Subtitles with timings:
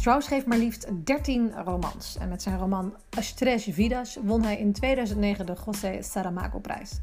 [0.00, 2.16] Joao schreef maar liefst 13 romans.
[2.18, 7.00] En met zijn roman As Tres Vidas won hij in 2009 de José Saramago-prijs.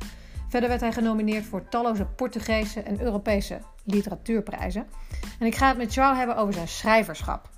[0.48, 4.88] Verder werd hij genomineerd voor talloze Portugese en Europese literatuurprijzen.
[5.40, 7.50] En ik ga het met Joao hebben over zijn schrijverschap.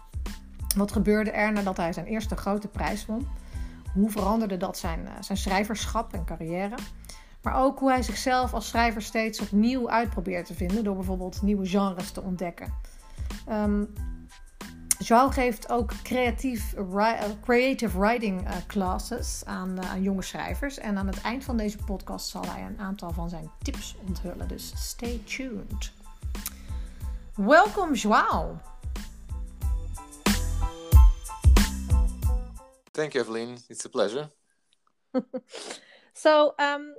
[0.77, 3.27] Wat gebeurde er nadat hij zijn eerste grote prijs won?
[3.93, 6.75] Hoe veranderde dat zijn, eh, zijn schrijverschap en carrière?
[7.41, 11.65] Maar ook hoe hij zichzelf als schrijver steeds opnieuw uitprobeert te vinden door bijvoorbeeld nieuwe
[11.65, 12.73] genres te ontdekken.
[13.49, 13.93] Um,
[15.09, 20.77] Joao geeft ook creatief, uh, creative writing uh, classes aan, uh, aan, jonge schrijvers.
[20.77, 24.47] En aan het eind van deze podcast zal hij een aantal van zijn tips onthullen.
[24.47, 25.91] Dus stay tuned.
[27.35, 28.57] Welkom, Joao.
[32.91, 33.57] Thank you, Evelyn.
[33.67, 34.29] It's a pleasure.
[36.13, 36.95] so, um,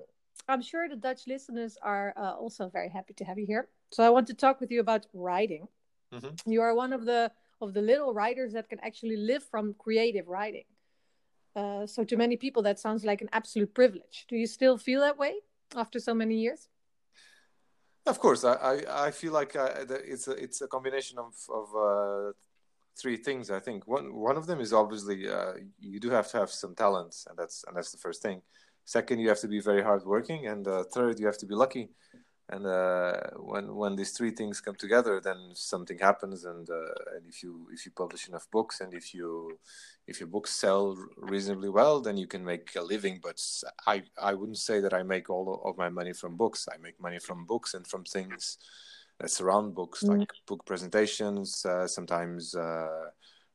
[0.48, 3.68] I'm sure the Dutch listeners are uh, also very happy to have you here.
[3.90, 5.68] So, I want to talk with you about writing.
[6.08, 6.34] Mm -hmm.
[6.44, 7.30] You are one of the
[7.60, 10.64] of the little writers that can actually live from creative writing.
[11.56, 14.24] Uh, so, to many people, that sounds like an absolute privilege.
[14.28, 15.34] Do you still feel that way
[15.74, 16.68] after so many years?
[18.06, 19.70] Of course, I I, I feel like uh,
[20.12, 22.32] it's a it's a combination of of uh,
[23.00, 23.50] three things.
[23.50, 26.74] I think one one of them is obviously uh, you do have to have some
[26.74, 28.42] talents, and that's and that's the first thing.
[28.84, 31.90] Second, you have to be very hardworking, and uh, third, you have to be lucky.
[32.52, 36.44] And uh, when when these three things come together, then something happens.
[36.44, 39.58] And uh, and if you if you publish enough books, and if you
[40.08, 43.20] if your books sell reasonably well, then you can make a living.
[43.22, 43.40] But
[43.86, 46.68] I I wouldn't say that I make all of my money from books.
[46.72, 48.58] I make money from books and from things
[49.20, 50.18] that surround books, mm-hmm.
[50.18, 53.10] like book presentations, uh, sometimes uh,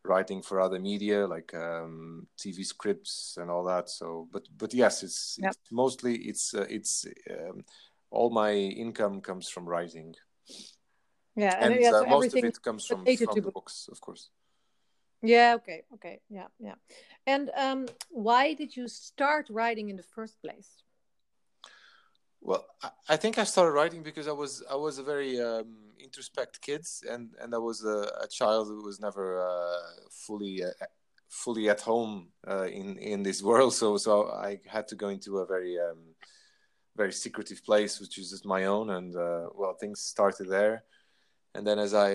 [0.05, 3.89] writing for other media like um, TV scripts and all that.
[3.89, 5.51] So, but but yes, it's, yep.
[5.51, 7.65] it's mostly it's uh, it's um,
[8.11, 10.15] all my income comes from writing.
[11.35, 13.99] Yeah, and, and yeah, uh, so most of it comes from, from the books, of
[13.99, 14.29] course.
[15.21, 15.55] Yeah.
[15.55, 15.83] Okay.
[15.95, 16.19] Okay.
[16.29, 16.47] Yeah.
[16.59, 16.75] Yeah.
[17.25, 20.83] And um, why did you start writing in the first place?
[22.41, 22.63] Well,
[23.09, 26.85] I think I started writing because I was I was a very um, introspect kid,
[27.09, 30.85] and and I was a, a child who was never uh, fully uh,
[31.27, 33.73] fully at home uh, in in this world.
[33.73, 36.13] So so I had to go into a very um,
[36.95, 38.89] very secretive place, which is just my own.
[38.91, 40.83] And uh, well, things started there.
[41.53, 42.11] And then as I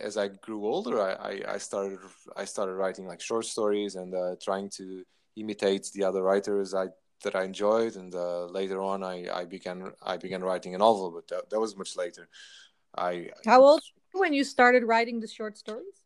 [0.00, 1.98] as I grew older, I, I, started
[2.36, 5.04] I started writing like short stories and uh, trying to
[5.36, 6.86] imitate the other writers I
[7.24, 11.10] that I enjoyed, and uh, later on, I, I began I began writing a novel,
[11.10, 12.28] but that, that was much later.
[12.96, 16.03] I how old when you started writing the short stories?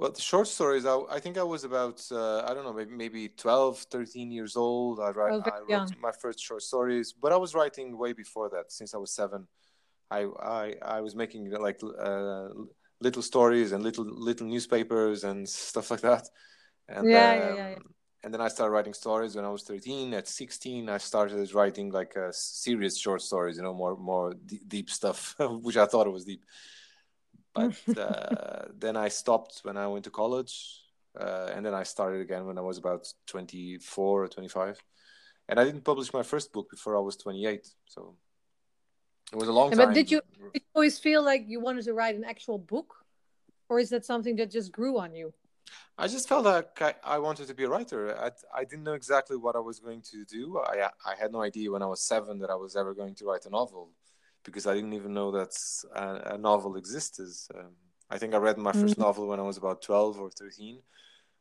[0.00, 2.90] Well, the short stories, I, I think I was about, uh, I don't know, maybe,
[2.90, 4.98] maybe 12, 13 years old.
[4.98, 8.48] I, write, oh, I wrote my first short stories, but I was writing way before
[8.48, 9.46] that, since I was seven.
[10.10, 12.48] I, I, I was making like uh,
[13.02, 16.26] little stories and little little newspapers and stuff like that.
[16.88, 17.78] And, yeah, um, yeah, yeah, yeah
[18.22, 20.14] and then I started writing stories when I was 13.
[20.14, 24.60] At 16, I started writing like uh, serious short stories, you know, more more d-
[24.66, 26.44] deep stuff, which I thought it was deep.
[27.54, 30.82] But uh, then I stopped when I went to college,
[31.18, 34.78] uh, and then I started again when I was about 24 or 25.
[35.48, 38.14] And I didn't publish my first book before I was 28, so
[39.32, 39.88] it was a long time.
[39.88, 40.20] But did you,
[40.52, 42.94] did you always feel like you wanted to write an actual book,
[43.68, 45.32] or is that something that just grew on you?
[45.98, 48.16] I just felt like I, I wanted to be a writer.
[48.18, 50.58] I, I didn't know exactly what I was going to do.
[50.58, 53.24] I, I had no idea when I was seven that I was ever going to
[53.26, 53.90] write a novel
[54.44, 55.56] because I didn't even know that
[55.94, 57.28] a, a novel existed.
[57.54, 57.72] Um,
[58.10, 59.00] I think I read my 1st mm-hmm.
[59.00, 60.80] novel when I was about 12 or 13.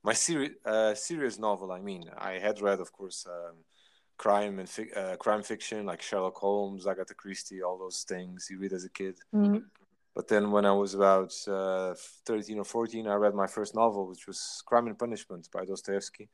[0.04, 3.56] My seri- uh, serious novel, I mean, I had read, of course, um,
[4.18, 8.60] crime and fi- uh, crime fiction like Sherlock Holmes, Agatha Christie, all those things you
[8.60, 9.16] read as a kid.
[9.34, 9.60] Mm-hmm.
[10.16, 11.96] But then when I was about uh,
[12.26, 16.30] 13 or 14, I read my first novel, which was Crime and Punishment by Dostoevsky.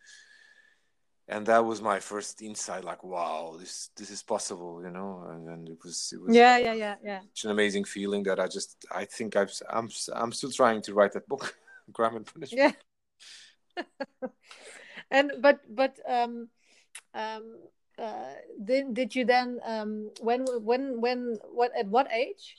[1.28, 5.26] And that was my first insight, like, wow, this this is possible, you know.
[5.30, 7.22] And, and it was it was yeah, yeah, yeah, yeah.
[7.32, 10.94] It's an amazing feeling that I just I think I've I'm I'm still trying to
[10.94, 11.56] write that book,
[11.94, 12.76] Crime and Punishment.
[13.78, 13.84] Yeah.
[15.12, 16.50] and but but um
[17.14, 17.58] um
[17.98, 22.56] uh did did you then um when when when what at what age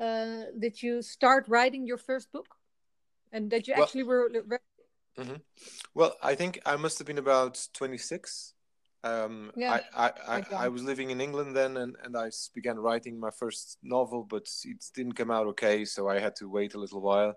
[0.00, 2.56] uh, did you start writing your first book,
[3.32, 4.30] and that you well, actually were.
[5.18, 5.36] Mm-hmm.
[5.94, 8.54] Well, I think I must have been about twenty six.
[9.02, 12.78] Um, yeah, I, I, I, I, was living in England then, and, and I began
[12.78, 16.74] writing my first novel, but it didn't come out okay, so I had to wait
[16.74, 17.34] a little while.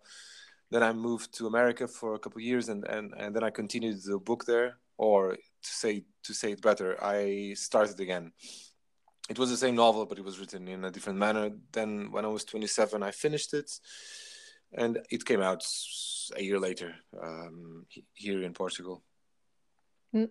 [0.72, 3.50] Then I moved to America for a couple of years, and, and, and then I
[3.50, 8.34] continued the book there, or to say to say it better, I started again
[9.30, 11.52] it was the same novel, but it was written in a different manner.
[11.72, 13.72] Then, when I was 27, I finished it.
[14.75, 15.66] And it came out
[16.36, 19.04] a year later um, here in Portugal.
[20.16, 20.30] Mm.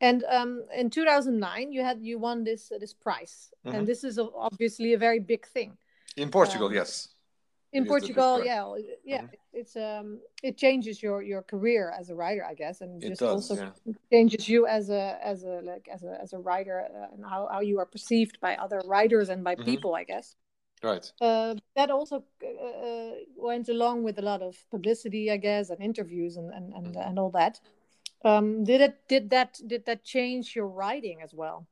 [0.00, 3.76] And um, in 2009, you had you won this uh, this prize, mm-hmm.
[3.76, 5.78] and this is obviously a very big thing.
[6.16, 7.08] In Portugal, um, yes.
[7.72, 8.74] In Portugal, yeah,
[9.04, 9.34] yeah, mm-hmm.
[9.52, 13.50] it's um, it changes your your career as a writer, I guess, and just does,
[13.50, 13.92] also yeah.
[14.12, 17.48] changes you as a as a like as a as a writer uh, and how
[17.50, 19.64] how you are perceived by other writers and by mm-hmm.
[19.64, 20.34] people, I guess.
[20.82, 21.12] Right.
[21.20, 25.80] Uh, that also uh, uh, went along with a lot of publicity, I guess, and
[25.80, 27.08] interviews and and and, mm-hmm.
[27.08, 27.60] and all that.
[28.24, 31.66] Um, did it did that did that change your writing as well?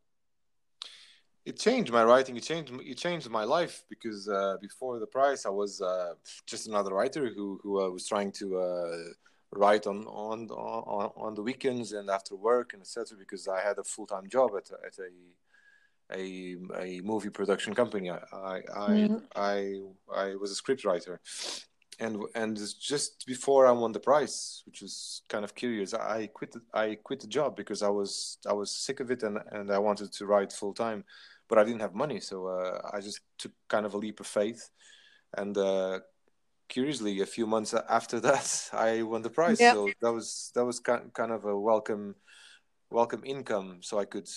[1.45, 2.37] It changed my writing.
[2.37, 6.15] It changed it changed my life because uh, before the prize, I was uh,
[6.47, 8.97] just another writer who who uh, was trying to uh,
[9.53, 13.17] write on, on on on the weekends and after work and etc.
[13.19, 15.11] Because I had a full time job at at a
[16.12, 18.11] a a movie production company.
[18.11, 19.17] I I mm-hmm.
[19.35, 19.81] I,
[20.15, 21.21] I was a script writer,
[21.99, 26.55] and and just before I won the prize, which was kind of curious, I quit.
[26.75, 29.79] I quit the job because I was I was sick of it and and I
[29.79, 31.05] wanted to write full time,
[31.49, 34.27] but I didn't have money, so uh, I just took kind of a leap of
[34.27, 34.71] faith,
[35.37, 36.01] and uh,
[36.71, 39.61] curiously, a few months after that, I won the prize.
[39.61, 39.75] Yep.
[39.75, 42.15] So that was that was kind of a welcome
[42.91, 44.29] welcome income, so I could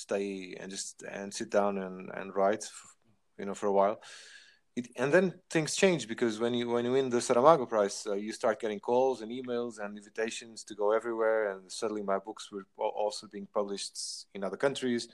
[0.00, 2.64] stay and just and sit down and and write,
[3.38, 4.00] you know, for a while
[4.76, 8.14] it, and then things change because when you when you win the Saramago Prize, uh,
[8.14, 11.50] you start getting calls and emails and invitations to go everywhere.
[11.50, 15.08] And suddenly, my books were also being published in other countries,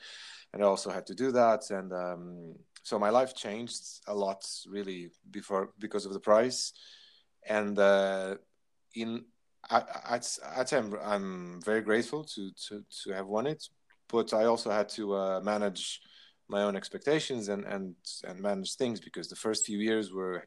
[0.52, 1.70] and I also had to do that.
[1.70, 6.72] And um, so my life changed a lot, really, before because of the prize.
[7.48, 8.36] And uh,
[8.94, 9.24] in
[9.70, 13.64] I, I, I'm, I'm very grateful to, to to have won it,
[14.08, 16.00] but I also had to uh, manage
[16.48, 17.94] my own expectations and and
[18.24, 20.46] and manage things because the first few years were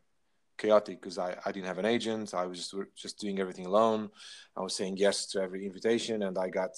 [0.58, 2.34] chaotic because I, I didn't have an agent.
[2.34, 4.10] I was just just doing everything alone.
[4.56, 6.72] I was saying yes to every invitation and i got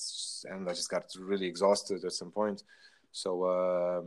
[0.46, 2.64] and i just got really exhausted at some point.
[3.12, 4.06] So um,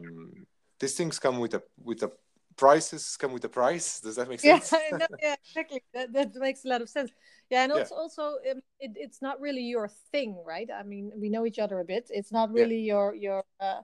[0.81, 2.11] these things come with a with a
[2.57, 6.35] prices come with a price does that make sense yeah, no, yeah exactly that, that
[6.37, 7.11] makes a lot of sense
[7.51, 8.01] yeah and also, yeah.
[8.01, 11.81] also um, it, it's not really your thing right i mean we know each other
[11.81, 12.95] a bit it's not really yeah.
[12.95, 13.81] your your uh,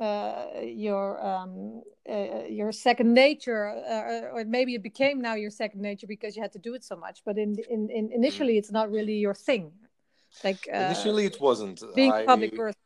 [0.00, 5.80] uh, your um, uh, your second nature, uh, or maybe it became now your second
[5.80, 7.22] nature because you had to do it so much.
[7.24, 9.72] But in in, in initially, it's not really your thing.
[10.42, 12.80] Like uh, initially, it wasn't being I, public person.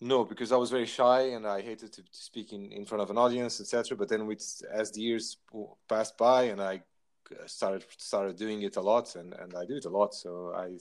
[0.00, 3.02] No, because I was very shy and I hated to, to speak in, in front
[3.02, 3.96] of an audience, etc.
[3.96, 5.38] But then, with as the years
[5.88, 6.82] passed by, and I
[7.46, 10.78] started started doing it a lot, and, and I do it a lot, so I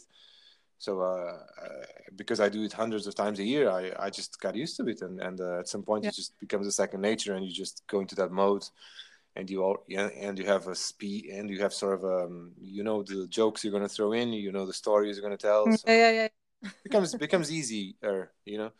[0.79, 1.85] so uh, uh,
[2.15, 4.87] because I do it hundreds of times a year, I, I just got used to
[4.87, 6.09] it, and and uh, at some point yeah.
[6.09, 8.65] it just becomes a second nature, and you just go into that mode,
[9.35, 12.53] and you all yeah, and you have a speed, and you have sort of um,
[12.61, 15.37] you know the jokes you're going to throw in, you know the stories you're going
[15.37, 15.71] to tell.
[15.75, 16.27] So yeah, yeah,
[16.61, 16.69] yeah.
[16.83, 18.71] becomes becomes easier, you know.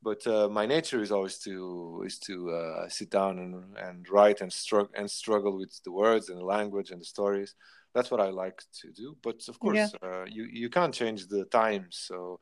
[0.00, 4.40] But uh, my nature is always to is to uh, sit down and and write
[4.40, 7.54] and struggle and struggle with the words and the language and the stories
[7.94, 9.16] that's what I like to do.
[9.22, 9.88] But of course, yeah.
[10.02, 12.04] uh, you you can't change the times.
[12.08, 12.40] So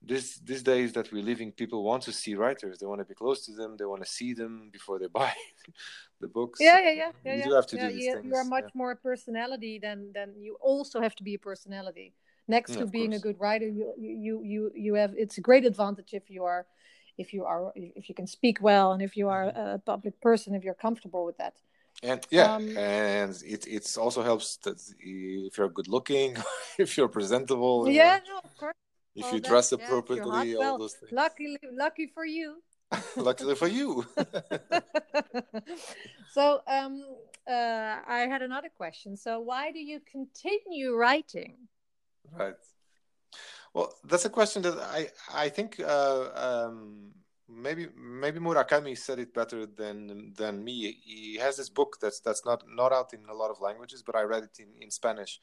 [0.00, 2.78] this these days that we're living, people want to see writers.
[2.78, 3.76] They want to be close to them.
[3.78, 5.32] They want to see them before they buy
[6.20, 6.58] the books.
[6.60, 7.10] Yeah, yeah, yeah.
[7.24, 7.44] yeah you yeah.
[7.44, 8.26] do have to do these you, things.
[8.26, 12.14] You are much more a personality than than you also have to be a personality.
[12.48, 13.22] Next to being course.
[13.22, 16.66] a good writer, you you you you have it's a great advantage if you are
[17.18, 19.74] if you are if you can speak well and if you are mm-hmm.
[19.74, 21.54] a public person if you're comfortable with that.
[22.02, 26.36] And yeah um, and it it also helps that if you're good looking
[26.78, 28.74] if you're presentable yeah no, of course.
[29.14, 31.12] If you dress appropriately yeah, all well, those things.
[31.12, 32.62] Luckily lucky for you.
[33.16, 34.06] Luckily for you.
[36.36, 37.04] So um
[37.46, 39.16] uh i had another question.
[39.16, 41.52] So why do you continue writing
[42.30, 42.54] right
[43.74, 47.12] well that's a question that i i think uh um
[47.48, 50.98] maybe maybe Murakami said it better than than me.
[51.04, 54.16] He has this book that's that's not not out in a lot of languages, but
[54.16, 55.40] I read it in, in Spanish,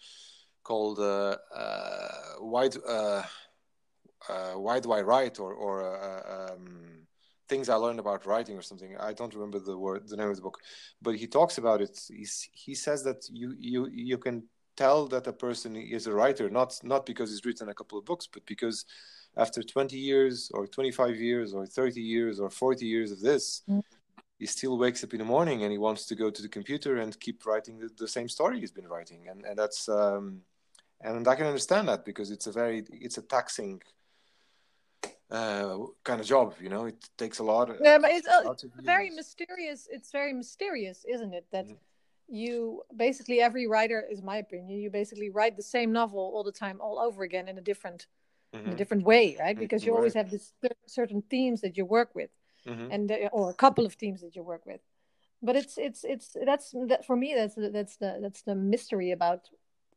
[0.64, 3.24] called uh, uh, "Why uh,
[4.54, 7.08] Why Do I Write?" or or uh, um,
[7.48, 8.96] things I learned about writing or something.
[8.98, 10.60] I don't remember the word the name of the book,
[11.02, 12.00] but he talks about it.
[12.08, 14.44] He's, he says that you you you can
[14.80, 18.06] tell that a person is a writer not not because he's written a couple of
[18.06, 18.86] books, but because
[19.38, 23.82] after 20 years or 25 years or 30 years or 40 years of this mm.
[24.38, 26.98] he still wakes up in the morning and he wants to go to the computer
[26.98, 30.42] and keep writing the, the same story he's been writing and, and that's um,
[31.02, 33.82] and i can understand that because it's a very it's a taxing
[35.32, 38.54] uh, kind of job you know it takes a lot yeah but it's uh,
[38.94, 41.89] very mysterious it's very mysterious isn't it that mm-hmm.
[42.30, 46.52] You basically every writer is my opinion you basically write the same novel all the
[46.52, 48.08] time all over again in a different
[48.54, 48.58] mm-hmm.
[48.58, 48.78] in a mm-hmm.
[48.78, 49.60] different way right mm-hmm.
[49.60, 49.98] because you right.
[49.98, 50.54] always have this
[50.86, 52.30] certain themes that you work with
[52.68, 52.92] mm-hmm.
[52.92, 54.82] and uh, or a couple of themes that you work with
[55.42, 59.50] but it's it's it's that's that for me that's that's the that's the mystery about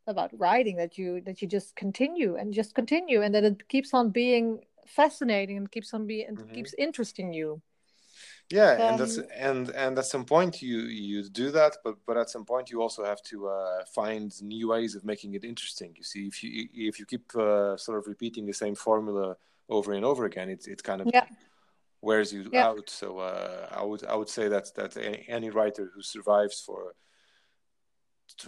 [0.06, 3.94] about writing that you that you just continue and just continue and that it keeps
[3.94, 6.52] on being fascinating and keeps on being mm-hmm.
[6.52, 7.60] keeps interesting you
[8.50, 12.16] yeah um, and that's and and at some point you you do that but but
[12.16, 15.94] at some point you also have to uh, find new ways of making it interesting
[15.96, 19.36] you see if you if you keep uh, sort of repeating the same formula
[19.68, 21.24] over and over again it, it kind of yeah.
[22.00, 22.66] wears you yeah.
[22.66, 24.96] out so uh, i would i would say that that
[25.28, 26.94] any, writer who survives for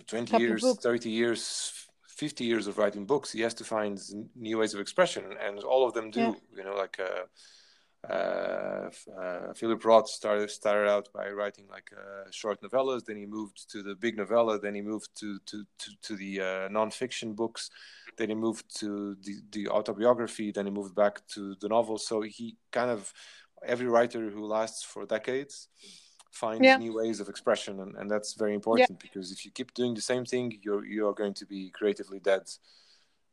[0.07, 1.73] 20 Couple years 30 years
[2.09, 4.01] 50 years of writing books he has to find
[4.37, 6.35] new ways of expression and all of them do yeah.
[6.57, 6.99] you know like
[8.11, 13.05] uh, uh, Philip Roth started started out by writing like uh, short novellas.
[13.05, 14.59] Then he moved to the big novella.
[14.59, 17.71] Then he moved to to to, to the uh, nonfiction books.
[18.17, 20.53] Then he moved to the, the autobiography.
[20.53, 21.99] Then he moved back to the novel.
[21.99, 23.13] So he kind of
[23.65, 25.69] every writer who lasts for decades
[26.31, 26.77] finds yeah.
[26.77, 28.97] new ways of expression, and, and that's very important yeah.
[29.01, 32.21] because if you keep doing the same thing, you're you are going to be creatively
[32.21, 32.43] dead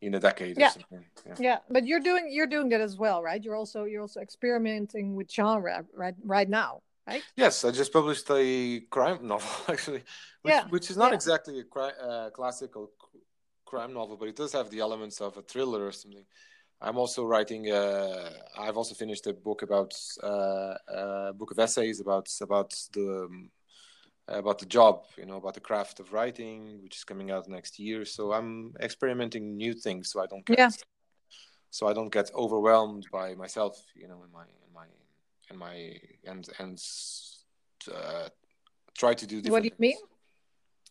[0.01, 0.72] in a decade yeah.
[0.91, 1.36] yeah.
[1.39, 5.15] yeah but you're doing you're doing that as well right you're also you're also experimenting
[5.15, 10.03] with genre right right now right yes i just published a crime novel actually
[10.41, 10.65] which, yeah.
[10.70, 11.15] which is not yeah.
[11.15, 12.91] exactly a cri- uh, classical
[13.65, 16.25] crime novel but it does have the elements of a thriller or something
[16.81, 19.93] i'm also writing uh, i've also finished a book about
[20.24, 23.51] uh, a book of essays about about the um,
[24.28, 27.80] about the job, you know, about the craft of writing, which is coming out next
[27.80, 28.06] year.
[28.06, 30.70] So I'm experimenting new things, so I don't get, yeah.
[31.70, 34.86] so I don't get overwhelmed by myself, you know, in my in my
[35.50, 36.82] in my and and
[37.94, 38.30] uh,
[38.98, 39.42] try to do.
[39.51, 39.80] What do you things.
[39.80, 39.98] mean?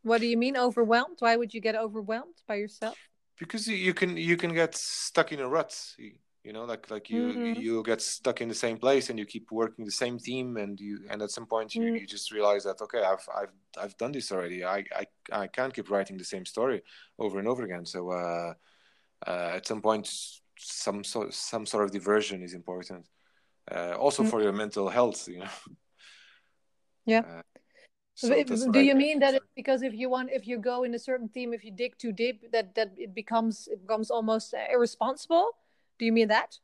[0.03, 1.17] What do you mean overwhelmed?
[1.21, 2.97] Why would you get overwhelmed by yourself?
[3.39, 6.13] Because you can you can get stuck in a rut you
[6.53, 7.61] know like like you mm-hmm.
[7.61, 10.81] you get stuck in the same place and you keep working the same theme and
[10.81, 12.01] you and at some point you, mm.
[12.01, 15.75] you just realize that okay i've i've i've done this already I, I i can't
[15.75, 16.83] keep writing the same story
[17.19, 18.55] over and over again so uh,
[19.27, 20.11] uh at some point
[20.59, 23.07] some sort some sort of diversion is important
[23.71, 24.31] uh, also mm.
[24.31, 25.55] for your mental health you know
[27.05, 27.43] yeah uh,
[28.15, 28.29] so
[28.71, 31.55] do you mean that because if you want if you go in a certain theme
[31.55, 35.53] if you dig too deep that that it becomes it becomes almost irresponsible
[36.01, 36.59] do you mean that,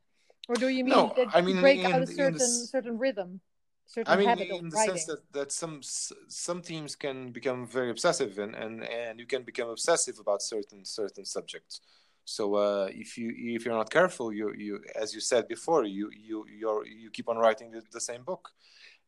[0.49, 3.41] or do you mean no, that I mean, break in, out a certain certain rhythm?
[3.85, 4.97] Certain I mean, in the writing?
[4.97, 9.43] sense that, that some some teams can become very obsessive, and, and, and you can
[9.43, 11.83] become obsessive about certain certain subjects.
[12.25, 16.11] So uh, if you if you're not careful, you you as you said before, you
[16.29, 18.45] you you you keep on writing the, the, same book,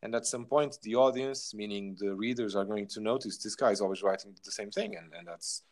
[0.03, 3.71] and at some point, the audience, meaning the readers, are going to notice this guy
[3.71, 5.63] is always writing the same thing, and, and that's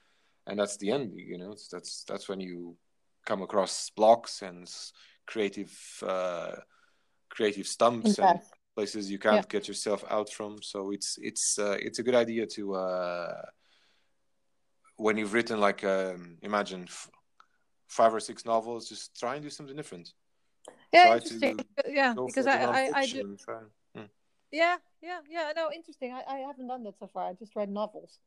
[0.48, 1.14] and that's the end.
[1.16, 2.76] You know, that's that's when you
[3.28, 4.74] come across blocks and
[5.28, 6.56] creative uh,
[7.30, 8.40] creative stumps and
[8.76, 9.50] places you can't yeah.
[9.50, 10.58] get yourself out from.
[10.64, 13.42] So it's it's uh, it's a good idea to uh,
[14.96, 17.12] when you've written like um, imagine f-
[17.88, 20.14] five or six novels, just try and do something different.
[20.94, 21.60] Yeah, try interesting.
[21.90, 23.38] yeah, because I I, I do.
[23.96, 24.10] Hmm.
[24.52, 25.52] Yeah, yeah, yeah.
[25.56, 26.14] No, interesting.
[26.14, 27.30] I, I haven't done that so far.
[27.30, 28.20] I just read novels.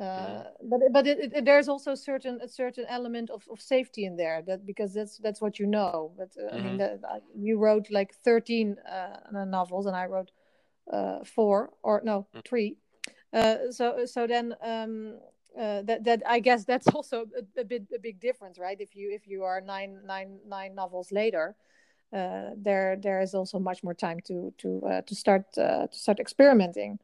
[0.00, 4.04] Uh, but but it, it, there's also a certain a certain element of, of safety
[4.04, 6.54] in there that because that's that's what you know but uh, mm-hmm.
[6.54, 7.00] I mean mm-hmm.
[7.00, 10.32] that, you wrote like 13 uh, novels and I wrote
[10.92, 12.46] uh, four or no mm.
[12.46, 12.76] three
[13.32, 15.18] uh, so so then um,
[15.56, 19.10] that that I guess that's also a, a, bit a big difference right if you
[19.10, 21.56] if you are nine nine nine novels later
[22.12, 26.98] there there is also much more time to to to start to start experimenting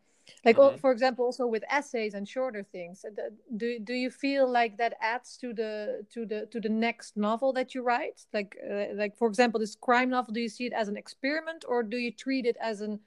[0.45, 0.77] like mm-hmm.
[0.79, 4.95] for example also with essays and shorter things uh, do, do you feel like that
[5.01, 9.17] adds to the to the to the next novel that you write like uh, like
[9.17, 12.11] for example this crime novel do you see it as an experiment or do you
[12.11, 12.99] treat it as an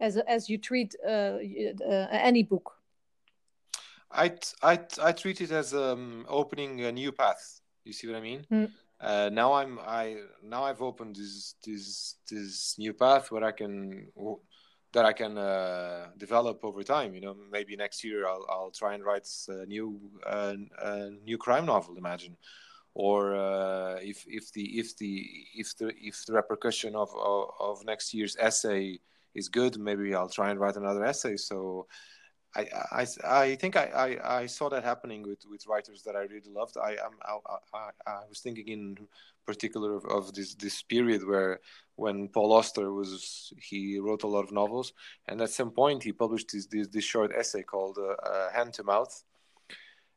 [0.00, 1.38] as as you treat uh,
[1.88, 2.72] uh, any book
[4.10, 8.20] I, I i treat it as um opening a new path you see what i
[8.20, 8.70] mean mm.
[9.00, 14.06] uh, now i'm i now i've opened this this this new path where i can
[14.92, 17.14] that I can uh, develop over time.
[17.14, 21.38] You know, maybe next year I'll, I'll try and write a new uh, a new
[21.38, 21.96] crime novel.
[21.96, 22.36] Imagine,
[22.94, 27.84] or uh, if if the if the if the if the repercussion of, of, of
[27.84, 28.98] next year's essay
[29.34, 31.36] is good, maybe I'll try and write another essay.
[31.36, 31.86] So
[32.56, 36.22] I, I, I think I, I, I, saw that happening with, with writers that I
[36.22, 36.76] really loved.
[36.78, 37.36] I, I,
[37.74, 38.96] I, I was thinking in
[39.44, 41.60] particular of, of, this this period where
[41.96, 44.94] when Paul Auster was he wrote a lot of novels,
[45.28, 48.72] and at some point he published this this, this short essay called uh, uh, Hand
[48.74, 49.22] to Mouth,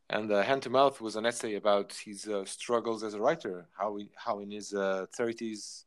[0.10, 3.68] and uh, Hand to Mouth was an essay about his uh, struggles as a writer,
[3.78, 5.86] how he, how in his uh, thirties.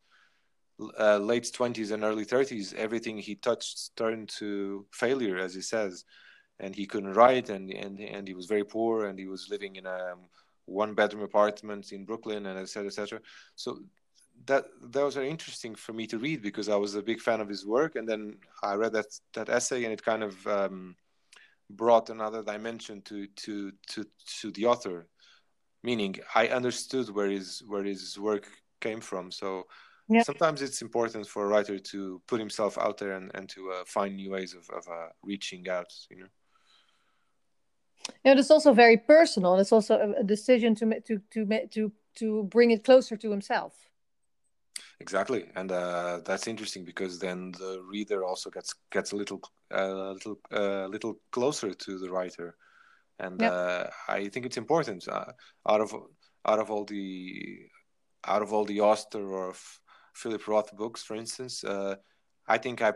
[0.98, 6.04] Uh, late 20s and early 30s everything he touched turned to failure as he says
[6.62, 9.76] and he couldn't write and and and he was very poor and he was living
[9.76, 10.14] in a
[10.66, 13.20] one bedroom apartment in Brooklyn and etc etc
[13.56, 13.78] so
[14.46, 17.40] that that was very interesting for me to read because I was a big fan
[17.40, 17.96] of his work.
[17.96, 20.96] And then I read that that essay and it kind of um,
[21.70, 24.06] brought another dimension to to to
[24.40, 25.06] to the author
[25.84, 28.48] meaning I understood where his where his work
[28.80, 29.30] came from.
[29.30, 29.66] So
[30.08, 30.26] Yep.
[30.26, 33.84] Sometimes it's important for a writer to put himself out there and, and to uh,
[33.86, 36.26] find new ways of, of uh, reaching out, you know
[38.24, 39.56] yeah, it's also very personal.
[39.56, 43.74] It's also a decision to to to to to bring it closer to himself.
[45.00, 49.40] Exactly, and uh, that's interesting because then the reader also gets gets a little
[49.70, 52.56] a uh, little uh, little closer to the writer,
[53.18, 53.52] and yep.
[53.52, 55.08] uh, I think it's important.
[55.08, 55.32] Uh,
[55.68, 55.92] out of
[56.46, 57.58] out of all the
[58.24, 59.54] out of all the Auster or
[60.14, 61.96] Philip Roth books, for instance, uh,
[62.46, 62.92] I think I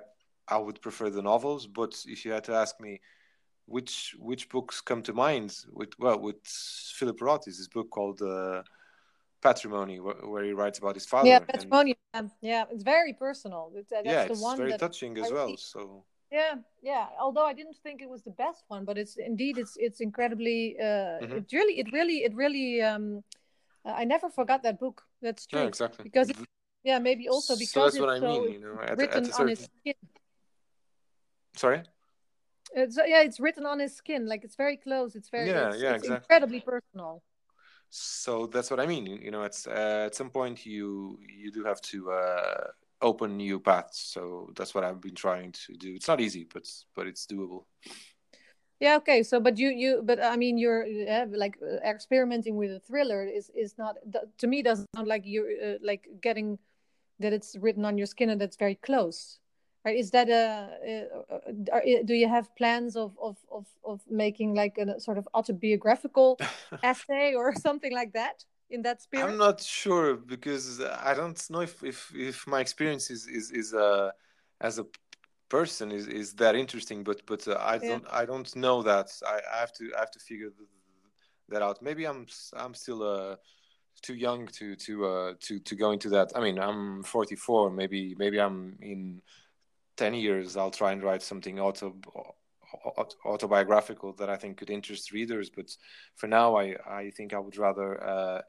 [0.48, 1.66] I would prefer the novels.
[1.66, 3.00] But if you had to ask me,
[3.66, 5.56] which which books come to mind?
[5.72, 8.62] With well, with Philip Roth is his book called uh,
[9.42, 11.28] Patrimony, where, where, he writes about his father.
[11.28, 11.96] Yeah, Patrimony.
[12.14, 13.70] And, yeah, it's very personal.
[13.74, 15.56] It's, uh, yeah, it's very touching as well.
[15.56, 16.04] So.
[16.32, 17.06] Yeah, yeah.
[17.20, 20.76] Although I didn't think it was the best one, but it's indeed it's it's incredibly.
[20.80, 21.36] Uh, mm-hmm.
[21.36, 22.82] It really, it really, it really.
[22.82, 23.22] Um,
[23.84, 25.02] I never forgot that book.
[25.22, 25.60] That's true.
[25.60, 26.02] Yeah, exactly.
[26.02, 26.36] Because it,
[26.82, 28.52] yeah, maybe also because so that's what I mean.
[28.54, 29.42] You know, at, written at certain...
[29.42, 29.94] on his skin.
[31.54, 31.82] Sorry.
[32.74, 34.26] It's, yeah, it's written on his skin.
[34.26, 35.14] Like it's very close.
[35.14, 36.16] It's very yeah, it's, yeah, it's exactly.
[36.16, 37.22] incredibly personal.
[37.90, 39.06] So that's what I mean.
[39.06, 42.64] You know, it's uh, at some point you you do have to uh,
[43.00, 44.00] open new paths.
[44.00, 45.94] So that's what I've been trying to do.
[45.94, 47.64] It's not easy, but but it's doable.
[48.80, 48.96] Yeah.
[48.96, 49.22] Okay.
[49.22, 53.24] So, but you you but I mean, you're uh, like uh, experimenting with a thriller
[53.24, 53.96] is is not
[54.38, 56.58] to me doesn't sound like you're uh, like getting
[57.18, 59.38] that it's written on your skin and that's very close
[59.90, 61.06] is that a,
[61.72, 66.38] are, do you have plans of, of, of, of making like a sort of autobiographical
[66.82, 69.24] essay or something like that in that spirit?
[69.24, 73.74] i'm not sure because i don't know if if, if my experience is is, is
[73.74, 74.10] uh,
[74.60, 74.86] as a
[75.48, 78.20] person is, is that interesting but but uh, i don't yeah.
[78.20, 79.08] i don't know that.
[79.24, 80.50] I, I have to i have to figure
[81.48, 81.80] that out.
[81.82, 83.36] Maybe i'm i'm still uh
[84.02, 86.32] too young to to uh to to go into that.
[86.34, 89.22] I mean i'm 44 maybe maybe i'm in
[89.96, 91.94] 10 years i'll try and write something auto
[93.24, 95.70] autobiographical that i think could interest readers but
[96.16, 98.42] for now i i think i would rather uh,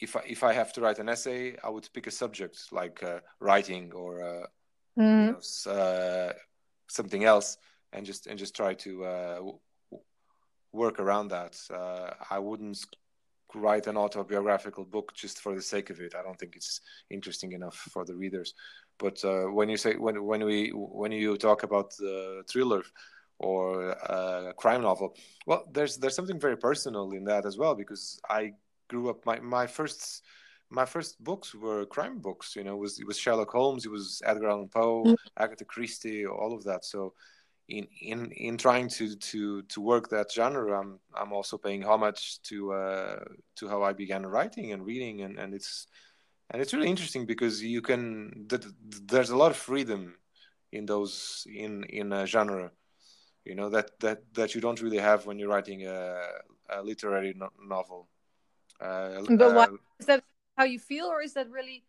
[0.00, 3.02] if I, if I have to write an essay, I would pick a subject like
[3.02, 4.46] uh, writing or uh,
[4.98, 5.26] mm.
[5.26, 6.32] you know, uh,
[6.88, 7.56] something else,
[7.92, 9.40] and just and just try to uh,
[10.72, 11.58] work around that.
[11.72, 12.78] Uh, I wouldn't
[13.54, 16.14] write an autobiographical book just for the sake of it.
[16.14, 18.52] I don't think it's interesting enough for the readers.
[18.98, 22.82] But uh, when you say when when we when you talk about the thriller
[23.38, 25.14] or a crime novel,
[25.46, 28.52] well, there's there's something very personal in that as well because I
[28.88, 30.22] grew up my my first
[30.70, 32.56] my first books were crime books.
[32.56, 35.16] You know, it was it was Sherlock Holmes, it was Edgar Allan Poe, mm.
[35.36, 36.84] Agatha Christie, all of that.
[36.84, 37.12] So
[37.68, 42.40] in in in trying to to to work that genre i'm i'm also paying homage
[42.42, 43.18] to uh
[43.56, 45.88] to how i began writing and reading and and it's
[46.50, 48.46] and it's really interesting because you can
[49.06, 50.14] there's a lot of freedom
[50.72, 52.70] in those in in a genre
[53.46, 56.18] you know that that that you don't really have when you're writing a,
[56.70, 58.08] a literary no- novel.
[58.80, 60.24] Uh, but what uh, is that
[60.58, 61.84] how you feel or is that really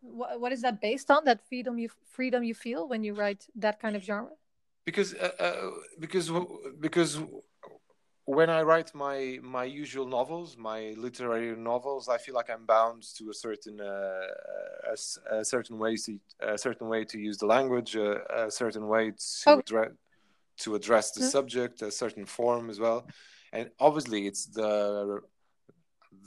[0.00, 3.46] what, what is that based on that freedom you freedom you feel when you write
[3.56, 4.30] that kind of genre?
[4.86, 6.30] Because uh, uh, because
[6.78, 7.18] because
[8.30, 13.02] when I write my my usual novels, my literary novels, I feel like I'm bound
[13.16, 14.26] to a certain uh,
[14.94, 18.86] a, a, certain way to a certain way to use the language, uh, a certain
[18.86, 19.58] way to oh.
[19.58, 19.90] address
[20.58, 21.30] to address the mm-hmm.
[21.30, 23.06] subject, a certain form as well,
[23.52, 25.20] and obviously it's the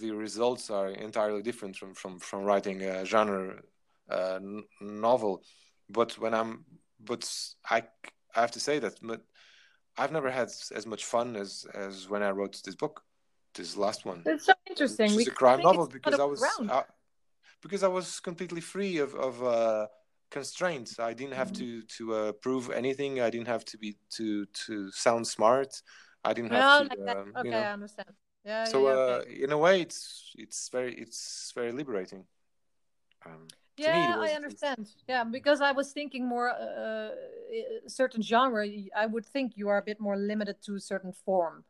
[0.01, 3.61] the results are entirely different from from from writing a genre
[4.09, 4.39] uh,
[4.81, 5.43] novel.
[5.89, 6.65] But when I'm
[6.99, 7.23] but
[7.69, 7.83] I
[8.35, 8.95] I have to say that
[9.97, 13.03] I've never had as much fun as as when I wrote this book,
[13.53, 14.23] this last one.
[14.25, 15.13] It's so interesting.
[15.13, 16.83] It's a crime novel because I was uh,
[17.61, 19.87] because I was completely free of of uh,
[20.31, 20.99] constraints.
[20.99, 23.21] I didn't have to to uh, prove anything.
[23.21, 25.81] I didn't have to be to to sound smart.
[26.23, 26.89] I didn't have Well, to.
[26.89, 27.17] like that.
[27.17, 27.57] Um, okay, you know.
[27.57, 28.09] I understand.
[28.45, 32.25] Yeah, so yeah, yeah, uh, in a way, it's it's very it's very liberating.
[33.25, 34.89] Um, to me, it yeah, was I understand.
[35.07, 37.09] Yeah, because I was thinking more uh,
[37.85, 38.65] a certain genre.
[38.95, 41.63] i would think you are a bit more limited to a certain form,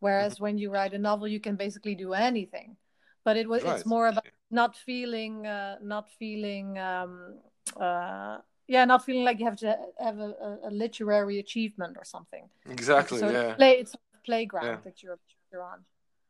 [0.00, 0.42] whereas Mm-hmm.
[0.44, 2.76] when you write a novel, you can basically do anything.
[3.24, 3.76] But it was Right.
[3.76, 7.38] it's more about not feeling, uh, not feeling, um,
[7.76, 12.04] uh, yeah, not feeling like you have to have a, a, a literary achievement or
[12.04, 12.48] something.
[12.70, 13.18] Exactly.
[13.18, 13.48] so yeah.
[13.50, 14.76] it's, play, it's a playground Yeah.
[14.84, 15.18] that you're
[15.52, 15.84] you're on.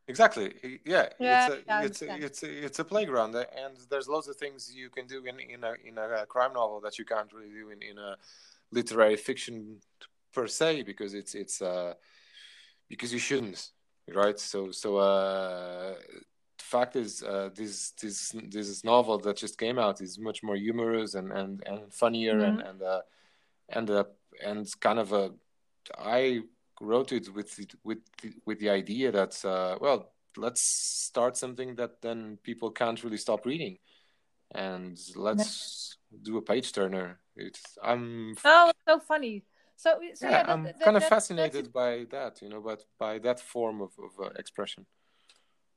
[0.09, 0.81] Exactly.
[0.85, 1.09] Yeah.
[1.21, 4.37] Yeah, it's a it's a, it's a, it's a playground, uh, and there's lots of
[4.37, 7.51] things you can do in in a in a crime novel that you can't really
[7.51, 8.17] do in in a
[8.73, 9.81] literary fiction
[10.33, 11.95] per se because it's it's uh
[12.89, 13.71] because you shouldn't,
[14.15, 14.39] right?
[14.39, 15.95] So so uh
[16.59, 20.57] the fact is uh this this this novel that just came out is much more
[20.57, 22.71] humorous and and and funnier and Mhm.
[22.71, 23.03] and uh
[23.69, 24.05] and uh
[24.43, 25.33] and kind of a
[25.99, 26.43] I
[26.81, 31.75] wrote it with the, with the, with the idea that uh, well let's start something
[31.75, 33.79] that then people can't really stop reading.
[34.55, 37.21] And let's do a page turner.
[37.37, 39.45] It's i'm Oh, it's so funny.
[39.77, 42.85] So, so yeah, yeah, that, i'm that, kind of fascinated by that you know but
[42.99, 44.87] by that form of, of uh, expression.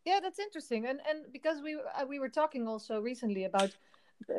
[0.06, 3.78] Yeah, that's interesting, and and because we uh, we were talking also recently about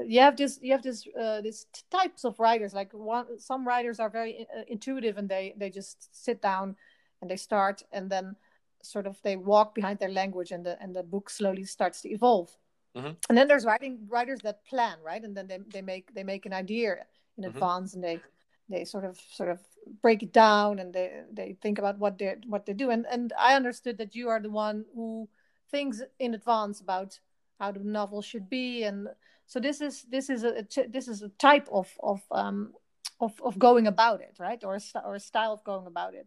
[0.06, 2.74] you have this you have this uh, this types of writers.
[2.74, 6.76] Like one, some writers are very uh, intuitive and they they just sit down
[7.20, 8.36] and they start and then
[8.82, 12.08] sort of they walk behind their language and the and the book slowly starts to
[12.10, 12.56] evolve.
[12.96, 13.16] Mhm.
[13.28, 15.22] And then there's writing writers that plan, right?
[15.24, 17.48] And then they, they make they make an idea in Mhm.
[17.48, 18.20] advance and they
[18.68, 19.60] they sort of sort of
[20.02, 22.90] break it down and they they think about what they what they do.
[22.90, 25.28] And and I understood that you are the one who
[25.70, 27.20] thinks in advance about
[27.58, 29.08] how the novel should be and
[29.46, 32.72] so this is this is a this is a type of of um
[33.20, 34.62] of, of going about it right?
[34.64, 36.26] Or a, or a style of going about it.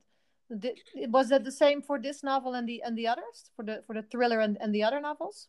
[0.59, 3.51] Did, was that the same for this novel and the and the others?
[3.55, 5.47] For the for the thriller and, and the other novels?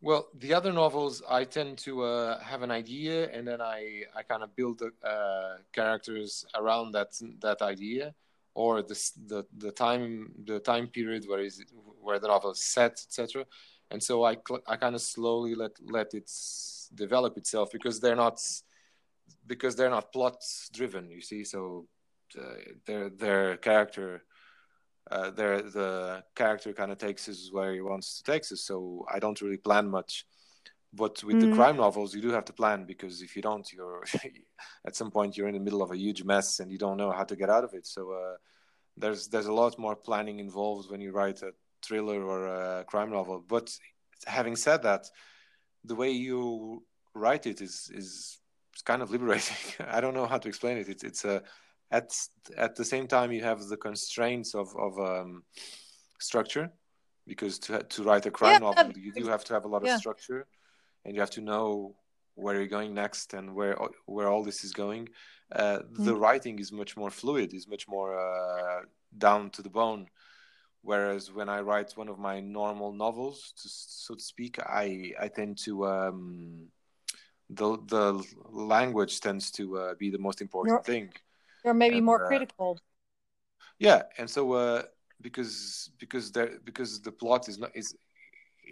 [0.00, 4.22] Well the other novels i tend to uh, have an idea and then i i
[4.22, 7.10] kind of build the uh, characters around that
[7.40, 8.14] that idea
[8.54, 11.68] or the the the time the time period where is it,
[12.00, 13.44] where the novel is set etc
[13.90, 16.30] and so i i kind of slowly let let it
[16.94, 18.40] develop itself because they're not
[19.46, 21.44] because they're not plot driven you see?
[21.44, 21.86] So
[22.38, 22.54] uh,
[22.86, 24.24] their their character
[25.10, 28.60] uh, their the character kind of takes us where he wants to take us.
[28.62, 30.26] So i don't really plan much.
[30.92, 31.52] But with the Mhm.
[31.56, 34.04] crime novels you do have to plan because if you don't you're
[34.86, 37.12] at some point you're in the middle of a huge mess and you don't know
[37.12, 37.86] how to get out of it.
[37.86, 38.36] So uh,
[38.96, 42.46] there's there's a lot more planning involved when you write a thriller or
[42.80, 43.44] a crime novel.
[43.46, 43.76] But
[44.26, 45.10] having said that
[45.84, 48.38] the way you write it is is
[48.84, 49.56] kind of liberating.
[49.88, 50.88] I don't know how to explain it.
[50.88, 51.42] It's it's a
[51.90, 52.10] at
[52.56, 55.44] at the same time you have the constraints of of um,
[56.18, 56.70] structure
[57.26, 59.82] because to to write a crime Yeah, novel you do have to have a lot
[59.82, 60.46] of structure
[61.04, 61.94] and you have to know
[62.34, 65.08] where you're going next and where where all this is going.
[65.52, 66.20] Uh, the Mhm.
[66.20, 68.82] writing is much more fluid is much more uh,
[69.18, 70.06] down to the bone
[70.82, 75.28] whereas when i write one of my normal novels to, so to speak i i
[75.28, 76.68] tend to um
[77.50, 81.12] the the language tends to uh, be the most important You're- thing
[81.64, 82.78] You're maybe And, more uh, critical.
[83.78, 84.82] yeah and so uh
[85.20, 87.94] because because there because the plot is not is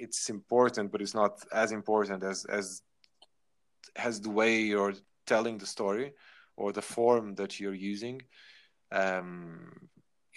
[0.04, 2.82] it's important but it's not as important as as
[3.96, 4.94] as the way you're
[5.26, 6.12] telling the story
[6.56, 8.22] or the form that you're using
[8.92, 9.70] um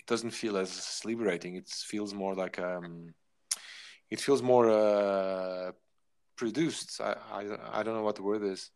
[0.01, 1.55] it doesn't feel as liberating.
[1.55, 3.13] It feels more like um
[4.09, 5.71] it feels more uh
[6.35, 6.99] produced.
[7.01, 8.71] I i, I don't know what the word is.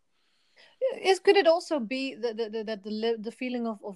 [1.01, 3.95] Is could it also be that the, the, that the, the feeling of, of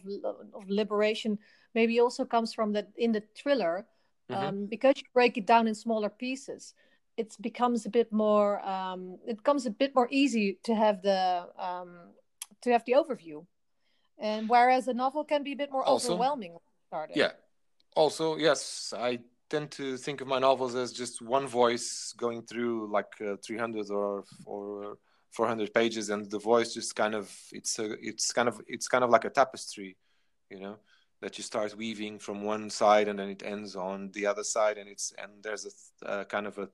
[0.53, 1.37] of liberation
[1.75, 3.85] maybe also comes from that in the thriller
[4.31, 4.47] Mhm.
[4.47, 6.75] um, because you break it down in smaller pieces
[7.17, 11.49] it becomes a bit more um, it becomes a bit more easy to have the
[11.57, 12.13] um,
[12.61, 13.45] to have the overview.
[14.19, 16.53] And whereas a novel can be a bit more Also- overwhelming
[16.91, 17.17] when you start it.
[17.17, 17.31] Yeah.
[17.95, 22.91] Also, yes, I tend to think of my novels as just one voice going through
[22.91, 24.97] like uh, 300 or or
[25.31, 29.03] 400 pages, and the voice just kind of it's a it's kind of it's kind
[29.03, 29.97] of like a tapestry,
[30.49, 30.77] you know,
[31.21, 34.77] that you start weaving from one side and then it ends on the other side,
[34.77, 35.65] and it's and there's
[36.03, 36.69] a uh, kind of a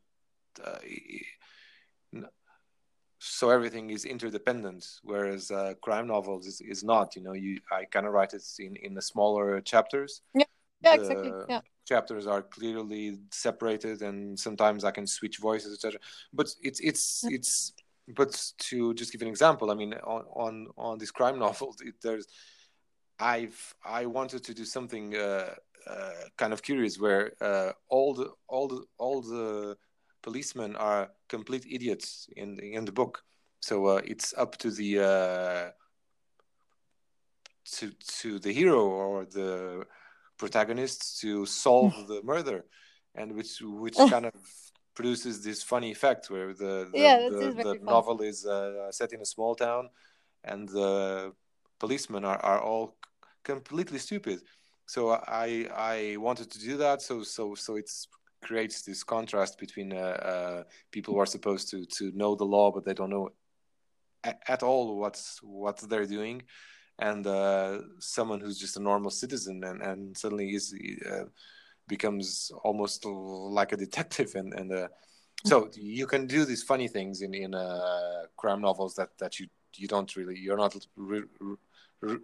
[0.63, 0.79] uh,
[3.27, 7.83] so everything is interdependent whereas uh, crime novels is, is not you know you i
[7.85, 10.45] kind of write it in in the smaller chapters Yeah,
[10.81, 11.31] The exactly.
[11.49, 11.61] Yeah.
[11.85, 15.99] chapters are clearly separated and sometimes i can switch voices etc
[16.33, 17.73] but it's it's it's
[18.07, 18.31] but
[18.69, 22.27] to just give an example, I mean, on on on this crime novel, it, there's
[23.19, 25.55] I've I wanted to do something uh,
[25.89, 29.77] uh, kind of curious where uh, all the all the all the
[30.21, 33.23] policemen are complete idiots in in the book.
[33.59, 35.71] So uh, it's up to the uh,
[37.77, 39.85] to to the hero or the
[40.37, 42.65] protagonist to solve the murder,
[43.15, 44.33] and which which kind of
[44.93, 47.85] produces this funny effect where the the, Yeah, the, the fun.
[47.85, 49.89] novel is uh, set in a small town,
[50.43, 51.33] and the
[51.79, 52.95] policemen are, are all
[53.43, 54.41] completely stupid.
[54.85, 57.01] So I I wanted to do that.
[57.01, 58.07] So so so it's
[58.41, 62.71] creates this contrast between uh, uh, people who are supposed to to know the law
[62.71, 63.29] but they don't know
[64.47, 66.41] at all what's what they're doing,
[66.99, 70.73] and uh, someone who's just a normal citizen and and suddenly is
[71.09, 71.25] uh,
[71.87, 74.87] becomes almost like a detective and and uh,
[75.45, 79.47] so you can do these funny things in in uh, crime novels that that you
[79.75, 81.23] you don't really you're not re,
[82.01, 82.17] re,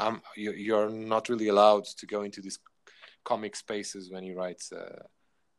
[0.00, 2.58] um, you, you're not really allowed to go into these
[3.24, 4.62] comic spaces when you write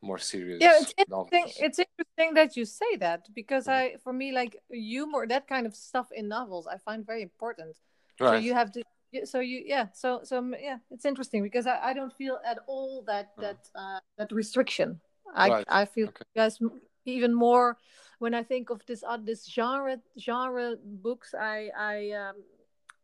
[0.06, 1.30] more serious yeah it's novels.
[1.34, 5.66] interesting it's interesting that you say that because i for me like humor that kind
[5.66, 7.76] of stuff in novels i find very important
[8.20, 8.30] right.
[8.32, 8.82] so you have to
[9.24, 13.04] so you yeah so so yeah it's interesting because i, I don't feel at all
[13.08, 13.42] that Mhm.
[13.42, 15.00] that uh, that restriction
[15.36, 15.66] i Right.
[15.68, 16.26] i feel Okay.
[16.36, 16.60] guys
[17.06, 17.78] even more
[18.20, 22.36] when i think of this uh, this genre genre books i i um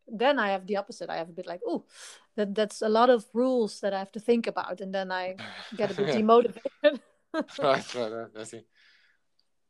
[0.08, 1.84] then i have the opposite i have a bit like oh
[2.36, 5.36] that that's a lot of rules that i have to think about and then i
[5.76, 7.00] get a bit demotivated
[7.62, 8.28] right, right, right.
[8.38, 8.62] I see.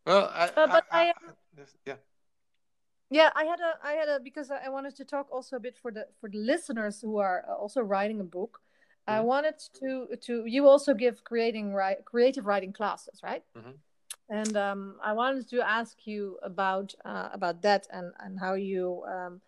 [0.06, 1.12] Well, I, Uh, but I, I, I-
[1.86, 1.96] yeah,
[3.10, 5.60] Yeah, I had a, I had a, because I I wanted to talk also a
[5.60, 8.60] bit for the for the listeners who are uh, also writing a book.
[9.06, 9.24] I Mhm.
[9.26, 13.44] wanted to to you also give creating right creative writing classes, right?
[13.54, 13.74] Mhm.
[14.28, 19.04] And um, I wanted to ask you about uh, about that and and how you
[19.06, 19.40] um,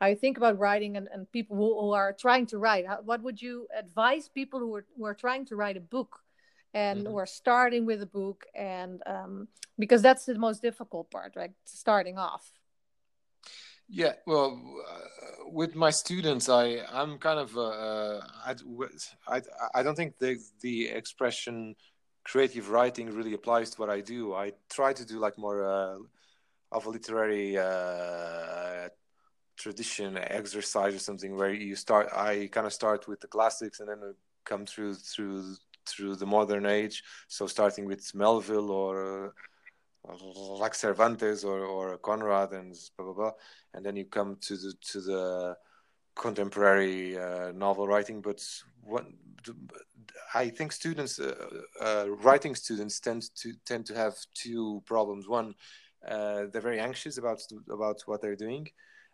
[0.00, 2.86] how you think about writing and, and people who, who are trying to write.
[2.86, 6.20] How, what would you advise people who are who are trying to write a book
[6.74, 7.06] and Mhm.
[7.06, 11.52] who are starting with a book and um, because that's the most difficult part, right?
[11.64, 12.52] Starting off.
[13.88, 14.12] yeah.
[14.26, 18.54] Well, uh, with my students, I I'm kind of uh, uh, I,
[19.28, 19.42] I
[19.74, 21.76] I don't think the the expression
[22.24, 24.34] creative writing really applies to what I do.
[24.34, 25.98] I try to do like more uh,
[26.72, 28.88] of a literary uh,
[29.56, 32.08] tradition exercise or something where you start.
[32.14, 34.14] I kind of start with the classics and then
[34.44, 37.02] come through through through the modern age.
[37.28, 39.26] So starting with Melville or.
[39.26, 39.30] Uh,
[40.58, 43.32] like Cervantes or, or Conrad and blah blah blah,
[43.74, 45.56] and then you come to the to the
[46.14, 48.20] contemporary uh, novel writing.
[48.20, 48.40] But
[48.82, 49.04] what
[50.34, 51.34] I think students, uh,
[51.80, 55.28] uh, writing students, tend to tend to have two problems.
[55.28, 55.54] One,
[56.06, 57.40] uh, they're very anxious about
[57.70, 58.68] about what they're doing.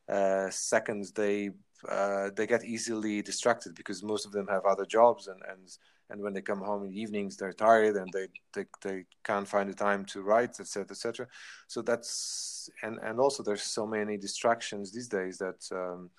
[0.08, 1.50] Uh, second, they
[1.88, 5.76] uh, they get easily distracted because most of them have other jobs and and
[6.10, 9.48] and when they come home in the evenings they're tired and they they, they can't
[9.48, 11.26] find the time to write etc etc
[11.66, 16.10] so that's and and also there's so many distractions these days that um,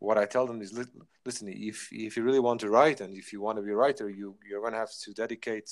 [0.00, 0.78] what i tell them is
[1.24, 3.76] listen if if you really want to write and if you want to be a
[3.76, 5.70] writer you you're going to have to dedicate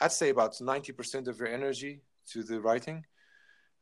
[0.00, 3.04] i'd say about 90% of your energy to the writing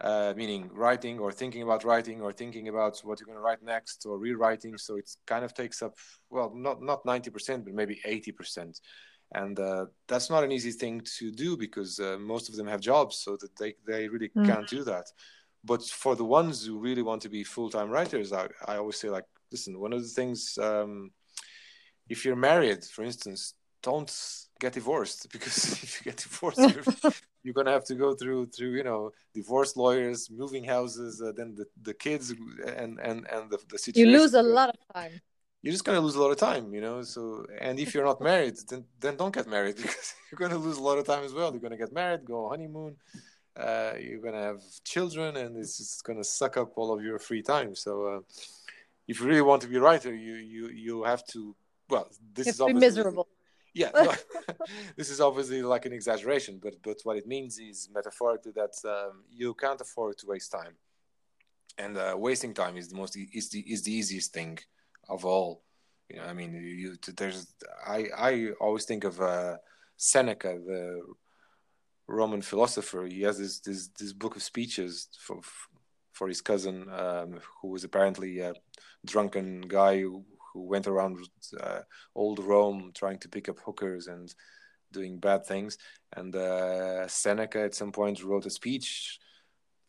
[0.03, 3.63] uh, meaning writing or thinking about writing or thinking about what you're going to write
[3.63, 4.77] next or rewriting.
[4.77, 5.95] So it kind of takes up,
[6.31, 8.81] well, not not 90%, but maybe 80%.
[9.35, 12.81] And uh, that's not an easy thing to do because uh, most of them have
[12.81, 14.45] jobs, so that they, they really Mm.
[14.45, 15.07] can't do that.
[15.65, 18.99] But for the ones who really want to be full time writers, I, I always
[18.99, 21.13] say, like, listen, one of the things, um,
[22.09, 24.13] if you're married, for instance, don't
[24.61, 26.85] get divorced because if you get divorced, you're,
[27.43, 31.55] you're gonna have to go through through you know divorce lawyers, moving houses, uh, then
[31.55, 35.21] the, the kids and and and the, the you lose a lot of time.
[35.63, 37.03] You're just gonna lose a lot of time, you know.
[37.03, 40.79] So and if you're not married, then then don't get married because you're gonna lose
[40.79, 41.51] a lot of time as well.
[41.53, 42.97] You're gonna get married, go on honeymoon.
[43.55, 47.43] Uh, you're gonna have children, and it's just gonna suck up all of your free
[47.43, 47.75] time.
[47.75, 48.21] So, uh,
[49.07, 51.55] if you really want to be a writer, you you you have to.
[51.91, 53.29] Well, this You is have to be obviously miserable.
[53.75, 54.15] Yeah no,
[54.97, 59.25] this is obviously like an exaggeration but but what it means is metaphorically that um,
[59.31, 60.75] you can't afford to waste time.
[61.79, 64.59] And uh, wasting time is the most is the is the easiest thing
[65.09, 65.63] of all.
[66.11, 67.55] You know i mean you there's
[67.87, 69.57] i i always think of uh,
[69.97, 71.01] seneca the
[72.13, 73.07] roman philosopher.
[73.07, 75.41] He has this this, this book of speeches for
[76.13, 78.53] for his cousin um, who was apparently a
[79.05, 81.19] drunken guy who, who went around
[81.61, 81.81] uh,
[82.15, 84.35] old Rome trying to pick up hookers and
[84.93, 85.79] doing bad things.
[86.15, 89.19] And uh, Seneca at some point wrote a speech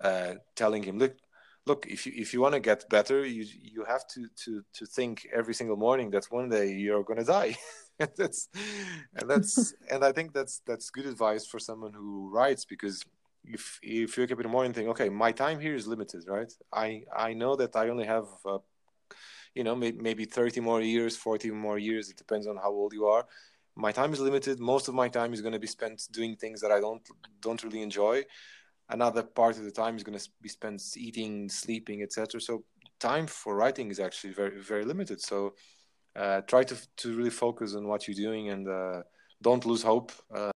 [0.01, 1.15] uh, telling him, look,
[1.65, 4.85] look, if you if you want to get better, you you have to to to
[4.85, 7.55] think every single morning that one day you're gonna die.
[7.99, 8.49] and that's
[9.15, 13.03] and that's and I think that's that's good advice for someone who writes because
[13.43, 15.87] if if you wake up in the morning and think, okay, my time here is
[15.87, 16.51] limited, right?
[16.71, 18.27] I I know that I only have.
[18.45, 18.59] Uh,
[19.55, 22.09] you know, maybe 30 more years, 40 more years.
[22.09, 23.25] It depends on how old you are.
[23.75, 24.59] My time is limited.
[24.59, 27.01] Most of my time is going to be spent doing things that I don't
[27.41, 28.23] don't really enjoy
[28.89, 32.41] another part of the time is going to be spent eating, sleeping, etc.
[32.41, 32.63] So
[32.99, 35.21] time for writing is actually very very limited.
[35.21, 35.53] So
[36.15, 39.03] uh, try to to really focus on what you're doing and uh,
[39.41, 40.11] don't lose hope.
[40.33, 40.51] Uh,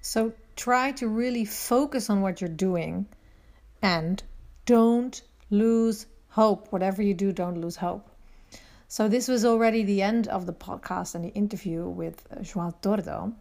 [0.00, 3.06] so try to really focus on what you're doing,
[3.82, 4.22] and
[4.66, 6.72] don't lose hope.
[6.72, 8.10] Whatever you do, don't lose hope.
[8.88, 13.32] So this was already the end of the podcast and the interview with João Tordo.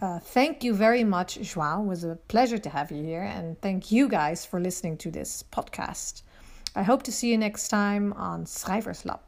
[0.00, 1.84] Uh, thank you very much, João.
[1.84, 3.22] It was a pleasure to have you here.
[3.22, 6.22] And thank you guys for listening to this podcast.
[6.74, 9.20] I hope to see you next time on Schrijverslab.